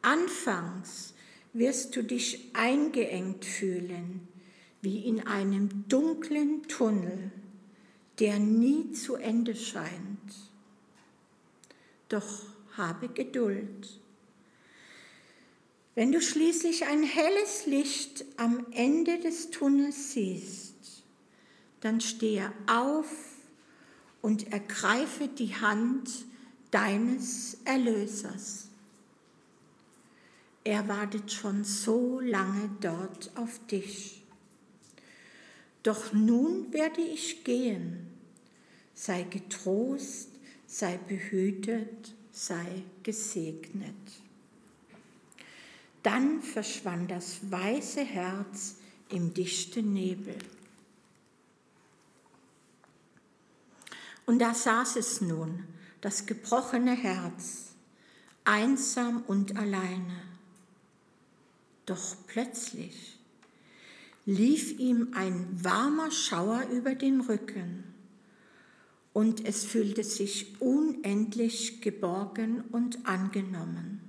Anfangs 0.00 1.11
wirst 1.52 1.96
du 1.96 2.02
dich 2.02 2.50
eingeengt 2.54 3.44
fühlen, 3.44 4.26
wie 4.80 5.06
in 5.06 5.26
einem 5.26 5.84
dunklen 5.88 6.62
Tunnel, 6.64 7.30
der 8.18 8.38
nie 8.38 8.92
zu 8.92 9.16
Ende 9.16 9.54
scheint. 9.54 9.90
Doch 12.08 12.44
habe 12.76 13.08
Geduld 13.08 14.00
Wenn 15.94 16.10
du 16.10 16.22
schließlich 16.22 16.86
ein 16.86 17.02
helles 17.02 17.66
Licht 17.66 18.24
am 18.38 18.66
Ende 18.72 19.18
des 19.18 19.50
Tunnels 19.50 20.12
siehst, 20.12 21.04
dann 21.80 22.00
stehe 22.00 22.50
auf 22.66 23.10
und 24.22 24.52
ergreife 24.52 25.28
die 25.28 25.54
Hand 25.54 26.08
deines 26.70 27.58
Erlösers. 27.66 28.71
Er 30.64 30.86
wartet 30.86 31.32
schon 31.32 31.64
so 31.64 32.20
lange 32.20 32.70
dort 32.80 33.32
auf 33.36 33.58
dich. 33.66 34.22
Doch 35.82 36.12
nun 36.12 36.72
werde 36.72 37.00
ich 37.00 37.42
gehen. 37.42 38.06
Sei 38.94 39.24
getrost, 39.24 40.28
sei 40.66 40.98
behütet, 41.08 42.14
sei 42.30 42.84
gesegnet. 43.02 43.94
Dann 46.04 46.42
verschwand 46.42 47.10
das 47.10 47.50
weiße 47.50 48.04
Herz 48.04 48.76
im 49.08 49.34
dichten 49.34 49.92
Nebel. 49.92 50.36
Und 54.26 54.38
da 54.38 54.54
saß 54.54 54.96
es 54.96 55.20
nun, 55.20 55.64
das 56.00 56.26
gebrochene 56.26 56.94
Herz, 56.94 57.72
einsam 58.44 59.22
und 59.26 59.56
alleine. 59.56 60.31
Doch 61.92 62.16
plötzlich 62.26 63.18
lief 64.24 64.78
ihm 64.78 65.08
ein 65.14 65.46
warmer 65.62 66.10
Schauer 66.10 66.62
über 66.72 66.94
den 66.94 67.20
Rücken 67.20 67.84
und 69.12 69.44
es 69.44 69.66
fühlte 69.66 70.02
sich 70.02 70.58
unendlich 70.58 71.82
geborgen 71.82 72.64
und 72.72 73.04
angenommen. 73.06 74.00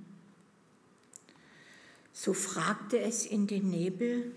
So 2.14 2.32
fragte 2.32 3.00
es 3.00 3.26
in 3.26 3.48
den 3.48 3.70
Nebel, 3.70 4.32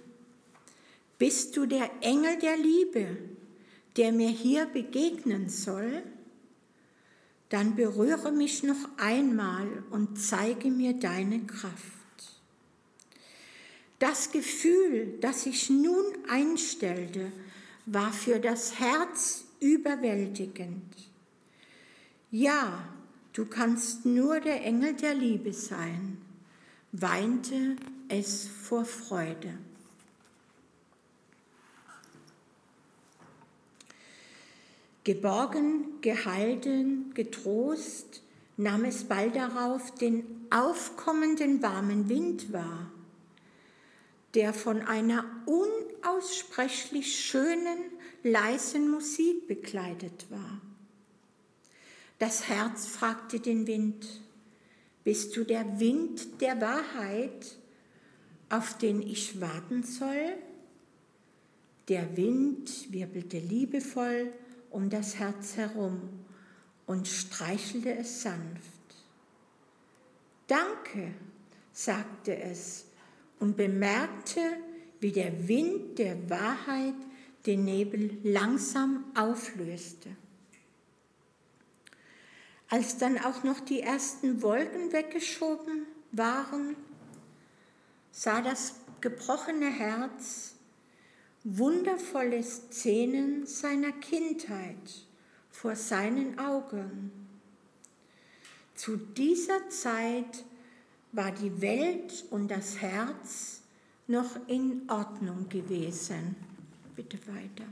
bist 1.17 1.57
du 1.57 1.67
der 1.67 1.89
Engel 2.01 2.41
der 2.41 2.57
Liebe, 2.57 3.17
der 3.97 4.11
mir 4.11 4.31
hier 4.31 4.67
begegnen 4.67 5.49
soll? 5.49 6.03
Dann 7.51 7.77
berühre 7.77 8.33
mich 8.33 8.65
noch 8.65 8.89
einmal 8.97 9.85
und 9.93 10.21
zeige 10.21 10.69
mir 10.69 10.95
deine 10.95 11.47
Kraft. 11.47 12.06
Das 13.99 14.31
Gefühl, 14.31 15.19
das 15.21 15.45
sich 15.45 15.71
nun 15.71 16.05
einstellte, 16.29 17.33
war 17.87 18.13
für 18.13 18.39
das 18.39 18.79
Herz 18.79 19.45
überwältigend. 19.61 20.95
Ja, 22.31 22.87
du 23.33 23.47
kannst 23.47 24.05
nur 24.05 24.41
der 24.41 24.63
Engel 24.65 24.95
der 24.95 25.15
Liebe 25.15 25.53
sein, 25.53 26.19
weinte 26.93 27.77
es 28.09 28.47
vor 28.47 28.85
Freude. 28.85 29.57
Geborgen, 35.05 36.01
gehalten, 36.01 37.15
getrost 37.15 38.23
nahm 38.57 38.85
es 38.85 39.05
bald 39.05 39.37
darauf 39.37 39.95
den 39.95 40.25
aufkommenden 40.51 41.63
warmen 41.63 42.09
Wind 42.09 42.53
wahr 42.53 42.91
der 44.37 44.53
von 44.53 44.83
einer 44.83 45.25
unaussprechlich 45.47 47.25
schönen, 47.25 47.79
leisen 48.23 48.91
Musik 48.91 49.49
begleitet 49.49 50.27
war. 50.31 50.61
Das 52.19 52.49
Herz 52.49 52.87
fragte 52.87 53.41
den 53.41 53.67
Wind, 53.67 54.07
bist 55.05 55.37
du 55.37 55.45
der 55.45 55.81
Wind 55.81 56.41
der 56.43 56.61
Wahrheit, 56.61 57.57
auf 58.51 58.77
den 58.77 59.01
ich 59.01 59.41
warten 59.41 59.83
soll? 59.83 60.35
Der 61.89 62.17
Wind 62.17 62.93
wirbelte 62.93 63.39
liebevoll 63.39 64.33
um 64.71 64.91
das 64.91 65.17
Herz 65.17 65.57
herum 65.57 66.01
und 66.85 67.09
streichelte 67.09 67.95
es 67.95 68.23
sanft. 68.23 68.67
Danke, 70.47 71.15
sagte 71.73 72.37
es 72.37 72.87
und 73.39 73.57
bemerkte, 73.57 74.41
wie 75.01 75.13
der 75.13 75.49
Wind 75.49 75.99
der 75.99 76.31
Wahrheit 76.31 76.95
den 77.47 77.65
Nebel 77.65 78.19
langsam 78.23 79.05
auflöste. 79.15 80.11
Als 82.69 82.99
dann 82.99 83.19
auch 83.19 83.45
noch 83.45 83.61
die 83.61 83.81
ersten 83.81 84.43
Wolken 84.43 84.93
weggeschoben 84.93 85.87
waren, 86.11 86.75
sah 88.11 88.41
das 88.41 88.77
gebrochene 89.01 89.71
Herz 89.71 90.57
wundervolle 91.45 92.43
Szenen 92.43 93.47
seiner 93.47 93.93
Kindheit 93.93 95.07
vor 95.51 95.77
seinen 95.77 96.41
Augen. 96.41 97.13
Zu 98.75 98.97
dieser 98.97 99.69
Zeit 99.69 100.45
war 101.17 101.33
die 101.33 101.63
Welt 101.63 102.27
und 102.31 102.49
das 102.49 102.77
Herz 102.77 103.63
noch 104.07 104.37
in 104.47 104.83
Ordnung 104.89 105.49
gewesen. 105.49 106.37
Bitte 106.95 107.19
weiter. 107.27 107.65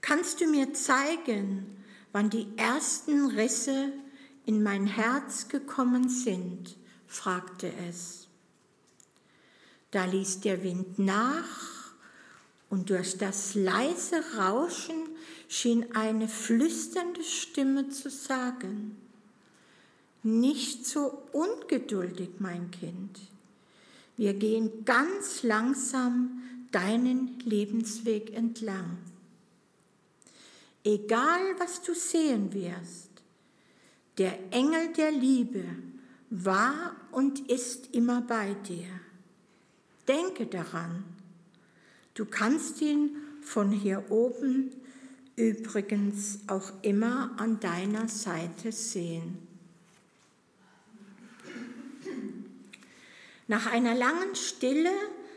Kannst 0.00 0.40
du 0.40 0.46
mir 0.46 0.72
zeigen, 0.74 1.76
wann 2.12 2.30
die 2.30 2.46
ersten 2.56 3.26
Risse 3.30 3.92
in 4.46 4.62
mein 4.62 4.86
Herz 4.86 5.48
gekommen 5.48 6.08
sind? 6.08 6.76
fragte 7.06 7.72
es. 7.88 8.28
Da 9.90 10.04
ließ 10.04 10.40
der 10.40 10.62
Wind 10.62 10.98
nach 10.98 11.94
und 12.70 12.90
durch 12.90 13.18
das 13.18 13.54
leise 13.54 14.22
Rauschen 14.38 15.08
schien 15.48 15.94
eine 15.94 16.28
flüsternde 16.28 17.22
Stimme 17.22 17.90
zu 17.90 18.08
sagen, 18.08 18.96
nicht 20.22 20.86
so 20.86 21.22
ungeduldig, 21.32 22.30
mein 22.38 22.70
Kind. 22.70 23.20
Wir 24.16 24.34
gehen 24.34 24.84
ganz 24.84 25.42
langsam 25.42 26.42
deinen 26.70 27.38
Lebensweg 27.40 28.34
entlang. 28.34 28.98
Egal, 30.84 31.40
was 31.58 31.82
du 31.82 31.94
sehen 31.94 32.52
wirst, 32.52 33.10
der 34.18 34.52
Engel 34.52 34.92
der 34.92 35.10
Liebe 35.10 35.64
war 36.30 36.96
und 37.10 37.50
ist 37.50 37.94
immer 37.94 38.20
bei 38.22 38.54
dir. 38.54 38.88
Denke 40.08 40.46
daran, 40.46 41.04
du 42.14 42.24
kannst 42.24 42.80
ihn 42.80 43.16
von 43.40 43.70
hier 43.70 44.10
oben 44.10 44.70
übrigens 45.36 46.40
auch 46.46 46.72
immer 46.82 47.32
an 47.38 47.60
deiner 47.60 48.08
Seite 48.08 48.72
sehen. 48.72 49.41
Nach 53.48 53.66
einer 53.66 53.94
langen 53.94 54.34
Stille 54.34 54.92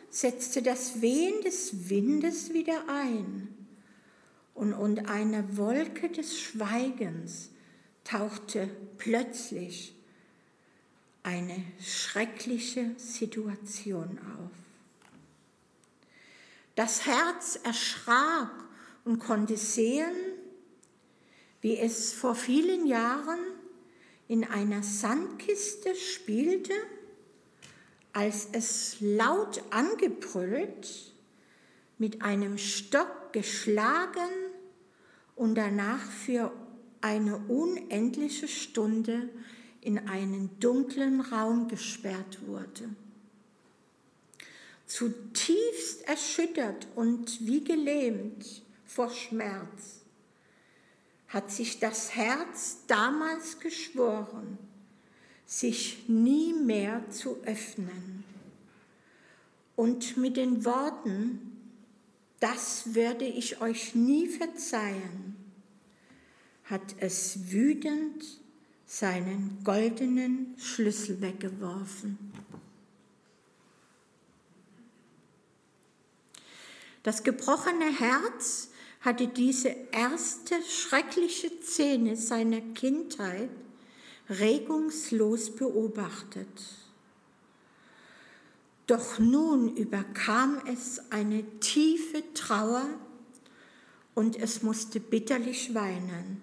setzte 0.10 0.62
das 0.62 1.02
Wehen 1.02 1.42
des 1.42 1.90
Windes 1.90 2.54
wieder 2.54 2.88
ein 2.88 3.56
und, 4.54 4.74
und 4.74 5.10
eine 5.10 5.58
Wolke 5.58 6.10
des 6.10 6.40
Schweigens 6.40 7.50
tauchte 8.04 8.70
plötzlich 8.98 9.94
eine 11.24 11.62
schreckliche 11.82 12.92
Situation 12.98 14.20
auf. 14.20 14.52
Das 16.76 17.06
Herz 17.06 17.60
erschrak 17.64 18.52
und 19.06 19.20
konnte 19.20 19.58
sehen, 19.58 20.14
wie 21.62 21.78
es 21.78 22.14
vor 22.14 22.36
vielen 22.36 22.86
Jahren 22.86 23.40
in 24.28 24.44
einer 24.44 24.84
Sandkiste 24.84 25.96
spielte 25.96 26.74
als 28.16 28.48
es 28.54 28.96
laut 29.02 29.62
angebrüllt, 29.72 31.12
mit 31.98 32.22
einem 32.22 32.58
Stock 32.58 33.34
geschlagen 33.34 34.32
und 35.36 35.56
danach 35.56 36.00
für 36.00 36.54
eine 37.02 37.38
unendliche 37.38 38.48
Stunde 38.48 39.28
in 39.82 40.08
einen 40.08 40.58
dunklen 40.62 41.20
Raum 41.20 41.68
gesperrt 41.68 42.40
wurde. 42.48 42.90
Zutiefst 44.86 46.08
erschüttert 46.08 46.88
und 46.96 47.46
wie 47.46 47.66
gelähmt 47.66 48.64
vor 48.86 49.10
Schmerz 49.10 50.04
hat 51.28 51.52
sich 51.52 51.80
das 51.80 52.16
Herz 52.16 52.78
damals 52.88 53.60
geschworen, 53.60 54.58
sich 55.46 56.08
nie 56.08 56.54
mehr 56.54 57.10
zu 57.10 57.38
öffnen. 57.44 58.24
Und 59.76 60.18
mit 60.18 60.38
den 60.38 60.66
Worten, 60.66 61.58
das 62.40 62.96
werde 62.96 63.26
ich 63.26 63.62
euch 63.62 63.96
nie 63.96 64.28
verzeihen, 64.28 65.36
hat 66.64 66.96
es 67.00 67.52
wütend 67.52 68.40
seinen 68.86 69.60
goldenen 69.64 70.56
Schlüssel 70.58 71.22
weggeworfen. 71.22 72.18
Das 77.04 77.24
gebrochene 77.24 78.00
Herz 78.00 78.70
hatte 79.02 79.28
diese 79.28 79.70
erste 79.92 80.56
schreckliche 80.64 81.52
Szene 81.62 82.16
seiner 82.16 82.62
Kindheit 82.62 83.50
regungslos 84.30 85.56
beobachtet. 85.56 86.48
Doch 88.88 89.20
nun 89.20 89.76
überkam 89.76 90.62
es 90.68 91.12
eine 91.12 91.44
tiefe 91.60 92.24
Trauer 92.34 92.88
und 94.14 94.38
es 94.38 94.64
musste 94.64 95.00
bitterlich 95.00 95.74
weinen. 95.74 96.42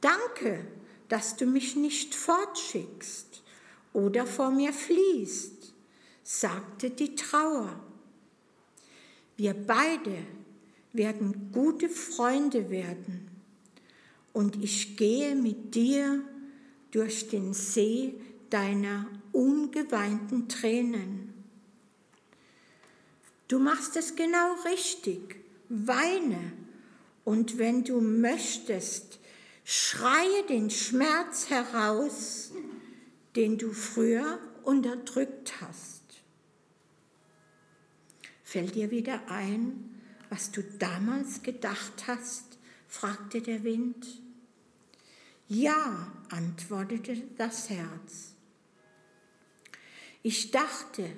Danke, 0.00 0.66
dass 1.08 1.36
du 1.36 1.46
mich 1.46 1.76
nicht 1.76 2.14
fortschickst 2.14 3.42
oder 3.92 4.26
vor 4.26 4.50
mir 4.50 4.72
fliehst, 4.72 5.72
sagte 6.22 6.90
die 6.90 7.14
Trauer. 7.14 7.78
Wir 9.36 9.54
beide 9.54 10.26
werden 10.92 11.50
gute 11.52 11.88
Freunde 11.88 12.70
werden 12.70 13.33
und 14.34 14.62
ich 14.62 14.98
gehe 14.98 15.34
mit 15.34 15.74
dir 15.74 16.22
durch 16.90 17.28
den 17.28 17.54
See 17.54 18.20
deiner 18.50 19.06
ungeweinten 19.32 20.48
Tränen. 20.48 21.32
Du 23.48 23.58
machst 23.58 23.96
es 23.96 24.16
genau 24.16 24.54
richtig, 24.64 25.36
weine 25.68 26.52
und 27.24 27.58
wenn 27.58 27.84
du 27.84 28.00
möchtest, 28.00 29.18
schreie 29.64 30.46
den 30.48 30.68
Schmerz 30.68 31.48
heraus, 31.48 32.52
den 33.36 33.56
du 33.56 33.72
früher 33.72 34.38
unterdrückt 34.64 35.60
hast. 35.60 36.02
Fällt 38.42 38.74
dir 38.74 38.90
wieder 38.90 39.30
ein, 39.30 40.00
was 40.28 40.50
du 40.50 40.62
damals 40.62 41.42
gedacht 41.42 42.08
hast? 42.08 42.58
fragte 42.88 43.40
der 43.40 43.64
Wind. 43.64 44.23
Ja, 45.48 46.10
antwortete 46.30 47.22
das 47.36 47.68
Herz. 47.70 48.34
Ich 50.22 50.50
dachte, 50.50 51.10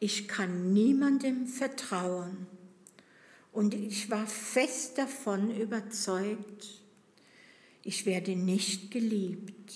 ich 0.00 0.26
kann 0.26 0.72
niemandem 0.72 1.46
vertrauen 1.46 2.46
und 3.52 3.74
ich 3.74 4.10
war 4.10 4.26
fest 4.26 4.98
davon 4.98 5.54
überzeugt, 5.54 6.82
ich 7.82 8.06
werde 8.06 8.34
nicht 8.34 8.90
geliebt. 8.90 9.72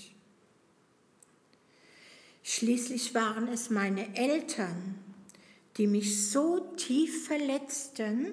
Schließlich 2.42 3.14
waren 3.14 3.48
es 3.48 3.70
meine 3.70 4.16
Eltern, 4.16 4.96
die 5.76 5.86
mich 5.86 6.30
so 6.30 6.60
tief 6.76 7.26
verletzten, 7.26 8.32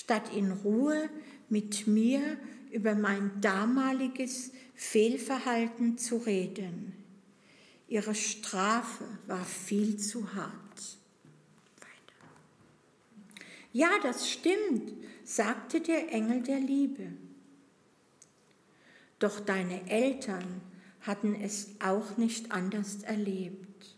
statt 0.00 0.34
in 0.34 0.50
Ruhe 0.50 1.10
mit 1.50 1.86
mir 1.86 2.38
über 2.70 2.94
mein 2.94 3.40
damaliges 3.40 4.50
Fehlverhalten 4.74 5.98
zu 5.98 6.16
reden. 6.16 6.94
Ihre 7.86 8.14
Strafe 8.14 9.04
war 9.26 9.44
viel 9.44 9.98
zu 9.98 10.34
hart. 10.34 10.54
Ja, 13.72 13.90
das 14.02 14.30
stimmt, 14.30 14.92
sagte 15.22 15.80
der 15.80 16.12
Engel 16.12 16.42
der 16.42 16.60
Liebe. 16.60 17.12
Doch 19.18 19.38
deine 19.38 19.88
Eltern 19.88 20.62
hatten 21.02 21.34
es 21.34 21.68
auch 21.78 22.16
nicht 22.16 22.52
anders 22.52 23.02
erlebt. 23.02 23.96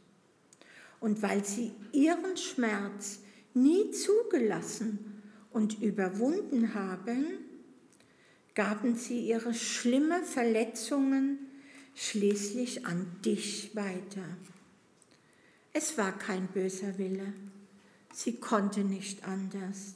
Und 1.01 1.23
weil 1.23 1.45
sie 1.45 1.73
ihren 1.93 2.37
Schmerz 2.37 3.21
nie 3.55 3.91
zugelassen 3.93 5.12
und 5.53 5.81
überwunden 5.83 6.75
haben, 6.75 7.27
gaben 8.55 8.97
sie 8.97 9.21
ihre 9.21 9.55
schlimmen 9.55 10.25
Verletzungen 10.25 11.39
schließlich 11.95 12.87
an 12.87 13.07
dich 13.25 13.75
weiter. 13.75 14.25
Es 15.73 15.97
war 15.97 16.13
kein 16.19 16.47
böser 16.49 16.99
Wille. 16.99 17.33
Sie 18.13 18.37
konnte 18.37 18.81
nicht 18.81 19.25
anders. 19.27 19.95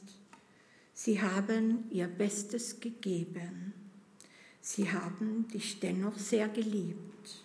Sie 0.93 1.21
haben 1.21 1.85
ihr 1.91 2.07
Bestes 2.07 2.79
gegeben. 2.79 3.73
Sie 4.59 4.91
haben 4.91 5.47
dich 5.49 5.79
dennoch 5.79 6.17
sehr 6.17 6.49
geliebt. 6.49 7.43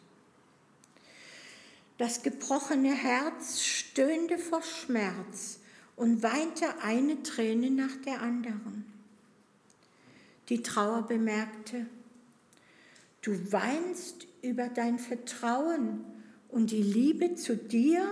Das 1.99 2.23
gebrochene 2.23 2.95
Herz 2.95 3.61
stöhnte 3.61 4.39
vor 4.39 4.63
Schmerz 4.63 5.61
und 5.97 6.23
weinte 6.23 6.67
eine 6.83 7.23
Träne 7.23 7.71
nach 7.71 7.97
der 8.05 8.23
anderen. 8.23 8.85
Die 10.49 10.63
Trauer 10.63 11.03
bemerkte, 11.03 11.87
du 13.23 13.53
weinst 13.53 14.27
über 14.43 14.69
dein 14.69 14.99
Vertrauen 14.99 16.05
und 16.49 16.71
die 16.71 16.83
Liebe 16.83 17.35
zu 17.35 17.57
dir 17.57 18.05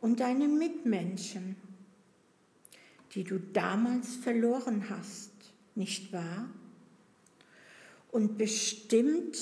und 0.00 0.20
deinen 0.20 0.58
Mitmenschen, 0.58 1.56
die 3.12 3.24
du 3.24 3.38
damals 3.38 4.16
verloren 4.16 4.90
hast, 4.90 5.30
nicht 5.74 6.12
wahr? 6.12 6.48
Und 8.10 8.36
bestimmt 8.38 9.38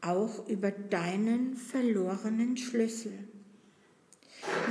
auch 0.00 0.46
über 0.48 0.70
deinen 0.70 1.56
verlorenen 1.56 2.56
Schlüssel. 2.56 3.12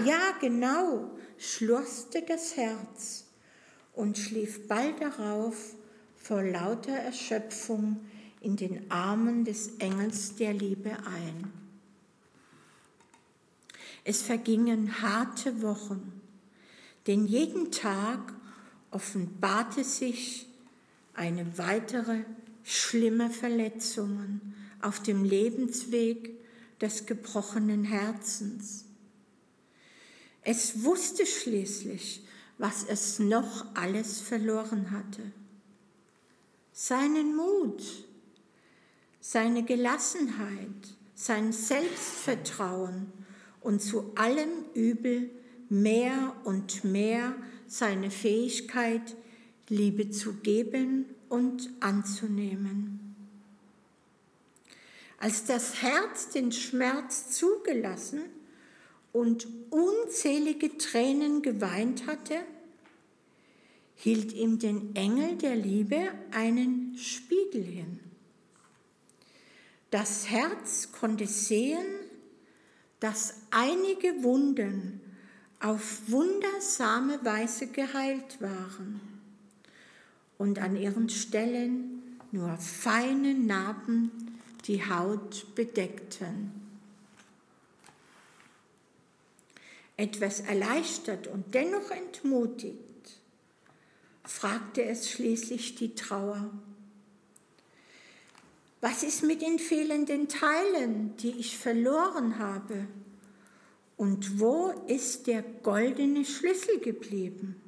Ja, 0.06 0.19
genau, 0.39 1.12
schlosste 1.41 2.21
das 2.21 2.56
Herz 2.56 3.25
und 3.93 4.15
schlief 4.15 4.67
bald 4.67 5.01
darauf 5.01 5.73
vor 6.15 6.43
lauter 6.43 6.93
Erschöpfung 6.93 7.99
in 8.41 8.58
den 8.58 8.91
Armen 8.91 9.43
des 9.43 9.77
Engels 9.80 10.36
der 10.36 10.54
Liebe 10.54 10.91
ein. 10.91 11.51
Es 14.04 14.21
vergingen 14.21 15.01
harte 15.01 15.63
Wochen, 15.63 16.21
denn 17.08 17.25
jeden 17.25 17.71
Tag 17.71 18.34
offenbarte 18.91 19.84
sich 19.84 20.47
eine 21.15 21.58
weitere 21.58 22.23
schlimme 22.63 23.32
Verletzung 23.32 24.41
auf 24.80 25.01
dem 25.01 25.23
Lebensweg 25.23 26.39
des 26.80 27.08
gebrochenen 27.08 27.84
Herzens. 27.84 28.86
Es 30.43 30.84
wusste 30.84 31.25
schließlich, 31.25 32.25
was 32.58 32.84
es 32.84 33.19
noch 33.19 33.65
alles 33.75 34.21
verloren 34.21 34.91
hatte. 34.91 35.32
Seinen 36.73 37.36
Mut, 37.36 37.84
seine 39.19 39.63
Gelassenheit, 39.63 40.95
sein 41.15 41.51
Selbstvertrauen 41.51 43.12
und 43.62 43.82
zu 43.82 44.13
allem 44.15 44.49
Übel 44.73 45.30
mehr 45.69 46.36
und 46.43 46.84
mehr 46.84 47.36
seine 47.67 48.12
Fähigkeit, 48.12 49.15
Liebe 49.69 50.10
zu 50.10 50.34
geben 50.34 51.06
und 51.30 51.69
anzunehmen. 51.80 53.15
Als 55.17 55.45
das 55.45 55.82
Herz 55.82 56.30
den 56.30 56.51
Schmerz 56.51 57.30
zugelassen 57.30 58.23
und 59.13 59.47
unzählige 59.69 60.78
Tränen 60.78 61.41
geweint 61.41 62.08
hatte, 62.08 62.36
hielt 63.95 64.34
ihm 64.34 64.58
den 64.60 64.95
Engel 64.95 65.36
der 65.38 65.56
Liebe 65.56 66.12
einen 66.32 66.97
Spiegel 66.97 67.63
hin. 67.63 68.00
Das 69.91 70.30
Herz 70.30 70.91
konnte 70.91 71.28
sehen, 71.28 71.86
dass 73.00 73.36
einige 73.52 74.24
Wunden 74.24 75.02
auf 75.60 76.02
wundersame 76.08 77.24
Weise 77.24 77.67
geheilt 77.67 78.41
waren 78.41 79.02
und 80.38 80.60
an 80.60 80.76
ihren 80.76 81.10
Stellen 81.10 82.17
nur 82.32 82.56
feine 82.58 83.34
Narben 83.34 84.12
die 84.65 84.84
Haut 84.84 85.54
bedeckten. 85.54 86.61
Etwas 90.01 90.39
erleichtert 90.39 91.27
und 91.27 91.53
dennoch 91.53 91.91
entmutigt, 91.91 93.19
fragte 94.23 94.83
es 94.83 95.11
schließlich 95.11 95.75
die 95.75 95.93
Trauer. 95.93 96.49
Was 98.79 99.03
ist 99.03 99.21
mit 99.21 99.43
den 99.43 99.59
fehlenden 99.59 100.27
Teilen, 100.27 101.15
die 101.17 101.29
ich 101.37 101.55
verloren 101.55 102.39
habe? 102.39 102.87
Und 103.95 104.39
wo 104.39 104.71
ist 104.87 105.27
der 105.27 105.43
goldene 105.43 106.25
Schlüssel 106.25 106.79
geblieben? 106.79 107.61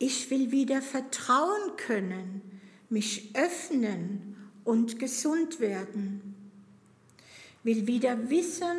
Ich 0.00 0.32
will 0.32 0.50
wieder 0.50 0.82
vertrauen 0.82 1.76
können, 1.76 2.60
mich 2.88 3.30
öffnen 3.34 4.50
und 4.64 4.98
gesund 4.98 5.60
werden. 5.60 6.34
Will 7.62 7.86
wieder 7.86 8.30
wissen, 8.30 8.78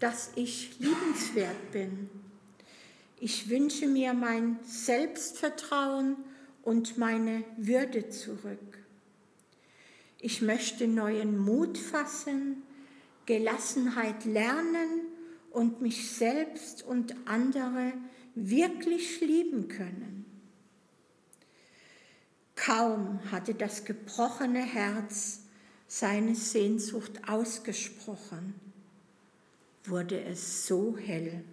dass 0.00 0.30
ich 0.36 0.78
liebenswert 0.78 1.72
bin. 1.72 2.10
Ich 3.18 3.48
wünsche 3.48 3.86
mir 3.86 4.12
mein 4.12 4.58
Selbstvertrauen 4.64 6.16
und 6.62 6.98
meine 6.98 7.44
Würde 7.56 8.10
zurück. 8.10 8.78
Ich 10.20 10.42
möchte 10.42 10.86
neuen 10.86 11.38
Mut 11.38 11.78
fassen, 11.78 12.62
Gelassenheit 13.26 14.24
lernen 14.24 15.06
und 15.50 15.80
mich 15.80 16.10
selbst 16.10 16.82
und 16.82 17.14
andere 17.26 17.92
wirklich 18.34 19.20
lieben 19.20 19.68
können. 19.68 20.24
Kaum 22.54 23.20
hatte 23.30 23.54
das 23.54 23.84
gebrochene 23.84 24.62
Herz 24.62 25.40
seine 25.86 26.34
Sehnsucht 26.34 27.28
ausgesprochen, 27.28 28.54
wurde 29.88 30.20
es 30.22 30.66
so 30.66 30.96
hell, 30.96 31.44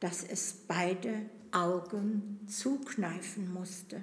dass 0.00 0.22
es 0.24 0.52
beide 0.66 1.22
Augen 1.52 2.40
zukneifen 2.48 3.52
musste. 3.52 4.02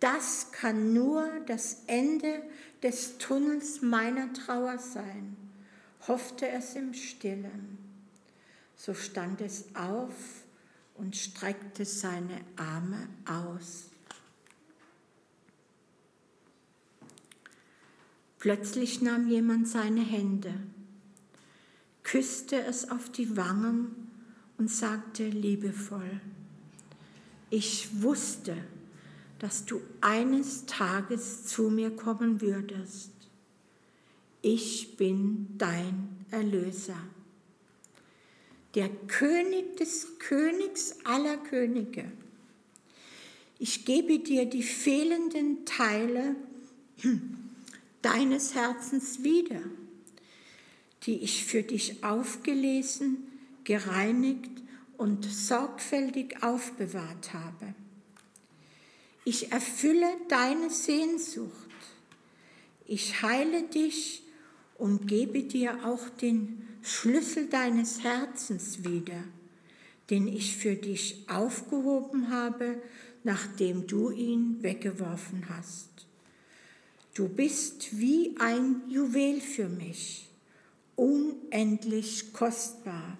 Das 0.00 0.50
kann 0.50 0.92
nur 0.92 1.28
das 1.46 1.82
Ende 1.86 2.42
des 2.82 3.18
Tunnels 3.18 3.82
meiner 3.82 4.32
Trauer 4.32 4.78
sein, 4.78 5.36
hoffte 6.08 6.48
es 6.48 6.74
im 6.74 6.92
stillen. 6.92 7.78
So 8.74 8.94
stand 8.94 9.40
es 9.40 9.66
auf 9.76 10.12
und 10.96 11.16
streckte 11.16 11.84
seine 11.84 12.40
Arme 12.56 13.08
aus. 13.24 13.90
Plötzlich 18.40 19.00
nahm 19.02 19.28
jemand 19.28 19.68
seine 19.68 20.02
Hände, 20.02 20.52
küsste 22.02 22.62
es 22.64 22.90
auf 22.90 23.10
die 23.10 23.36
Wangen 23.36 24.10
und 24.58 24.70
sagte 24.70 25.28
liebevoll, 25.28 26.20
ich 27.50 28.02
wusste, 28.02 28.56
dass 29.38 29.66
du 29.66 29.80
eines 30.00 30.66
Tages 30.66 31.44
zu 31.44 31.68
mir 31.68 31.90
kommen 31.90 32.40
würdest. 32.40 33.10
Ich 34.40 34.96
bin 34.96 35.48
dein 35.58 36.26
Erlöser. 36.30 36.96
Der 38.74 38.88
König 38.88 39.76
des 39.76 40.18
Königs 40.18 40.96
aller 41.04 41.36
Könige. 41.36 42.10
Ich 43.58 43.84
gebe 43.84 44.18
dir 44.18 44.46
die 44.46 44.62
fehlenden 44.62 45.64
Teile 45.66 46.36
deines 48.02 48.54
Herzens 48.54 49.22
wieder, 49.22 49.60
die 51.06 51.18
ich 51.22 51.44
für 51.44 51.62
dich 51.62 52.04
aufgelesen, 52.04 53.18
gereinigt 53.64 54.62
und 54.96 55.24
sorgfältig 55.24 56.42
aufbewahrt 56.42 57.32
habe. 57.32 57.74
Ich 59.24 59.52
erfülle 59.52 60.08
deine 60.28 60.70
Sehnsucht. 60.70 61.52
Ich 62.86 63.22
heile 63.22 63.62
dich 63.62 64.22
und 64.76 65.06
gebe 65.06 65.44
dir 65.44 65.86
auch 65.86 66.08
den 66.08 66.66
Schlüssel 66.82 67.46
deines 67.48 68.02
Herzens 68.02 68.84
wieder, 68.84 69.22
den 70.10 70.26
ich 70.26 70.56
für 70.56 70.74
dich 70.74 71.24
aufgehoben 71.28 72.30
habe, 72.30 72.82
nachdem 73.22 73.86
du 73.86 74.10
ihn 74.10 74.60
weggeworfen 74.62 75.48
hast. 75.48 75.88
Du 77.14 77.28
bist 77.28 77.98
wie 77.98 78.34
ein 78.40 78.82
Juwel 78.88 79.40
für 79.40 79.68
mich, 79.68 80.28
unendlich 80.96 82.32
kostbar. 82.32 83.18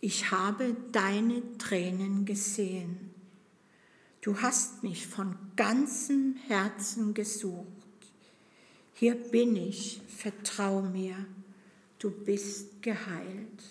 Ich 0.00 0.30
habe 0.30 0.76
deine 0.92 1.42
Tränen 1.58 2.24
gesehen. 2.24 3.10
Du 4.20 4.40
hast 4.40 4.82
mich 4.82 5.06
von 5.06 5.36
ganzem 5.56 6.36
Herzen 6.46 7.14
gesucht. 7.14 7.66
Hier 8.94 9.14
bin 9.14 9.56
ich, 9.56 10.00
vertrau 10.08 10.82
mir, 10.82 11.16
du 11.98 12.10
bist 12.10 12.82
geheilt. 12.82 13.62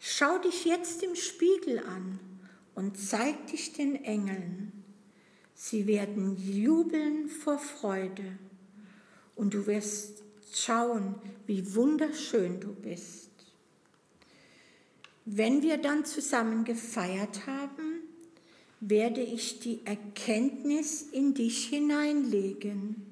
Schau 0.00 0.38
dich 0.38 0.64
jetzt 0.64 1.02
im 1.02 1.16
Spiegel 1.16 1.78
an 1.78 2.18
und 2.74 2.98
zeig 2.98 3.46
dich 3.46 3.72
den 3.72 4.04
Engeln. 4.04 4.84
Sie 5.54 5.86
werden 5.86 6.36
jubeln 6.36 7.28
vor 7.28 7.58
Freude 7.58 8.38
und 9.36 9.54
du 9.54 9.66
wirst 9.66 10.22
schauen, 10.52 11.14
wie 11.46 11.74
wunderschön 11.74 12.60
du 12.60 12.72
bist. 12.74 13.30
Wenn 15.24 15.62
wir 15.62 15.78
dann 15.78 16.04
zusammen 16.04 16.64
gefeiert 16.64 17.46
haben, 17.46 18.02
werde 18.80 19.22
ich 19.22 19.60
die 19.60 19.80
Erkenntnis 19.86 21.02
in 21.02 21.32
dich 21.32 21.66
hineinlegen, 21.66 23.06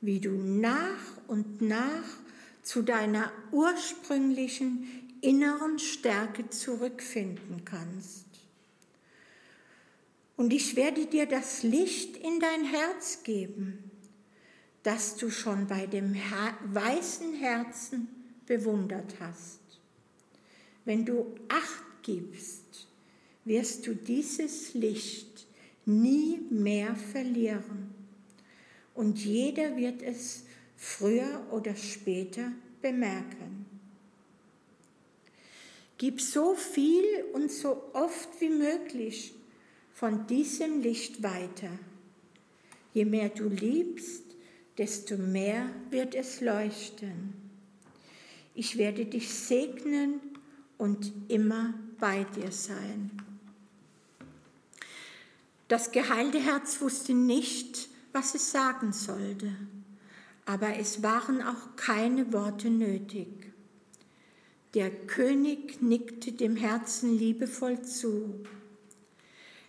wie 0.00 0.20
du 0.20 0.30
nach 0.30 1.16
und 1.26 1.60
nach 1.60 2.04
zu 2.62 2.82
deiner 2.82 3.32
ursprünglichen 3.50 4.86
inneren 5.20 5.78
Stärke 5.78 6.48
zurückfinden 6.50 7.64
kannst. 7.64 8.26
Und 10.36 10.52
ich 10.52 10.76
werde 10.76 11.06
dir 11.06 11.26
das 11.26 11.62
Licht 11.62 12.16
in 12.16 12.38
dein 12.38 12.64
Herz 12.64 13.22
geben, 13.24 13.85
das 14.86 15.16
du 15.16 15.30
schon 15.30 15.66
bei 15.66 15.86
dem 15.86 16.14
Her 16.14 16.56
weißen 16.72 17.34
Herzen 17.34 18.06
bewundert 18.46 19.16
hast. 19.18 19.58
Wenn 20.84 21.04
du 21.04 21.34
Acht 21.48 22.02
gibst, 22.02 22.86
wirst 23.44 23.84
du 23.88 23.96
dieses 23.96 24.74
Licht 24.74 25.48
nie 25.86 26.38
mehr 26.50 26.94
verlieren. 26.94 27.92
Und 28.94 29.24
jeder 29.24 29.76
wird 29.76 30.02
es 30.02 30.44
früher 30.76 31.44
oder 31.50 31.74
später 31.74 32.52
bemerken. 32.80 33.66
Gib 35.98 36.20
so 36.20 36.54
viel 36.54 37.24
und 37.32 37.50
so 37.50 37.82
oft 37.92 38.40
wie 38.40 38.50
möglich 38.50 39.34
von 39.92 40.28
diesem 40.28 40.80
Licht 40.80 41.24
weiter. 41.24 41.76
Je 42.94 43.04
mehr 43.04 43.30
du 43.30 43.48
liebst, 43.48 44.25
desto 44.78 45.16
mehr 45.16 45.68
wird 45.90 46.14
es 46.14 46.40
leuchten. 46.40 47.34
Ich 48.54 48.76
werde 48.78 49.04
dich 49.06 49.32
segnen 49.32 50.20
und 50.78 51.12
immer 51.28 51.74
bei 51.98 52.24
dir 52.24 52.52
sein. 52.52 53.10
Das 55.68 55.92
geheilte 55.92 56.38
Herz 56.38 56.80
wusste 56.80 57.12
nicht, 57.14 57.88
was 58.12 58.34
es 58.34 58.50
sagen 58.52 58.92
sollte, 58.92 59.54
aber 60.44 60.76
es 60.78 61.02
waren 61.02 61.42
auch 61.42 61.76
keine 61.76 62.32
Worte 62.32 62.70
nötig. 62.70 63.52
Der 64.74 64.90
König 64.90 65.82
nickte 65.82 66.32
dem 66.32 66.56
Herzen 66.56 67.18
liebevoll 67.18 67.82
zu 67.82 68.44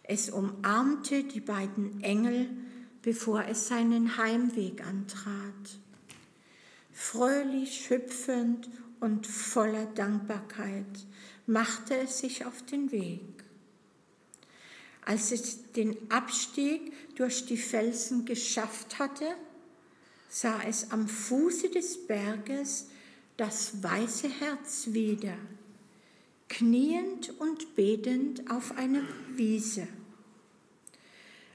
es 0.08 0.30
umarmte 0.30 1.26
die 1.26 1.42
beiden 1.42 2.02
Engel, 2.02 2.50
bevor 3.02 3.46
es 3.46 3.68
seinen 3.68 4.18
Heimweg 4.18 4.86
antrat. 4.86 5.80
Fröhlich, 6.92 7.90
hüpfend 7.90 8.70
und 9.00 9.28
voller 9.28 9.86
Dankbarkeit 9.86 11.06
machte 11.46 11.96
es 11.98 12.20
sich 12.20 12.46
auf 12.46 12.64
den 12.64 12.92
Weg. 12.92 13.22
Als 15.06 15.32
es 15.32 15.72
den 15.72 15.96
Abstieg 16.12 17.16
durch 17.16 17.46
die 17.46 17.58
Felsen 17.58 18.26
geschafft 18.26 19.00
hatte, 19.00 19.26
sah 20.28 20.62
es 20.64 20.92
am 20.92 21.08
Fuße 21.08 21.70
des 21.70 22.08
Berges 22.08 22.88
das 23.38 23.82
weiße 23.82 24.28
Herz 24.28 24.88
wieder, 24.92 25.38
kniend 26.50 27.40
und 27.40 27.76
betend 27.76 28.52
auf 28.52 28.76
einer 28.78 29.04
Wiese. 29.36 29.88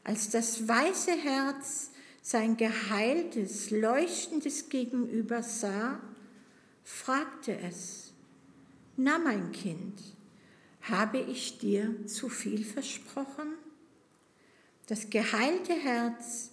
Als 0.04 0.30
das 0.30 0.66
weiße 0.66 1.12
Herz 1.12 1.90
sein 2.22 2.56
geheiltes, 2.56 3.70
leuchtendes 3.70 4.68
Gegenüber 4.68 5.42
sah, 5.42 6.00
fragte 6.84 7.56
es, 7.58 8.12
na 8.96 9.18
mein 9.18 9.52
Kind, 9.52 10.00
habe 10.82 11.18
ich 11.18 11.58
dir 11.58 12.06
zu 12.06 12.28
viel 12.28 12.64
versprochen? 12.64 13.54
Das 14.86 15.10
geheilte 15.10 15.72
Herz 15.72 16.50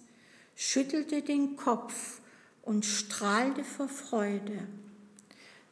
schüttelte 0.54 1.22
den 1.22 1.56
Kopf 1.56 2.20
und 2.62 2.84
strahlte 2.84 3.64
vor 3.64 3.88
Freude, 3.88 4.68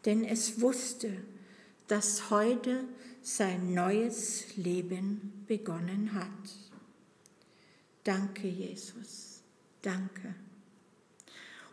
denn 0.05 0.25
es 0.25 0.61
wusste, 0.61 1.13
dass 1.87 2.31
heute 2.31 2.85
sein 3.23 3.75
neues 3.75 4.57
Leben 4.57 5.45
begonnen 5.47 6.15
hat. 6.15 6.68
Danke, 8.09 8.49
Jesus. 8.49 9.43
Danke. 9.83 10.35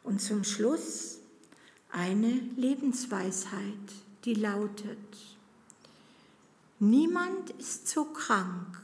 Und 0.03 0.19
zum 0.19 0.43
Schluss 0.43 1.19
eine 1.89 2.29
Lebensweisheit, 2.57 3.93
die 4.25 4.33
lautet, 4.33 4.97
niemand 6.77 7.51
ist 7.51 7.87
so 7.87 8.03
krank, 8.03 8.81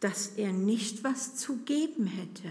dass 0.00 0.30
er 0.30 0.52
nicht 0.52 1.04
was 1.04 1.36
zu 1.36 1.58
geben 1.58 2.06
hätte. 2.06 2.50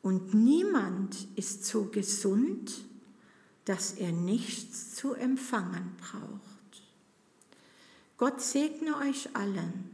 Und 0.00 0.32
niemand 0.32 1.28
ist 1.36 1.66
so 1.66 1.90
gesund, 1.90 2.72
dass 3.66 3.92
er 3.92 4.12
nichts 4.12 4.94
zu 4.94 5.12
empfangen 5.12 5.94
braucht. 6.00 6.82
Gott 8.16 8.40
segne 8.40 8.96
euch 8.96 9.36
allen. 9.36 9.90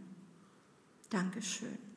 Dankeschön. 1.10 1.89